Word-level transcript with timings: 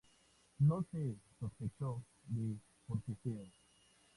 No 0.57 0.83
se 0.91 1.15
sospechó 1.39 2.01
de 2.27 2.55
forcejeo. 2.87 3.45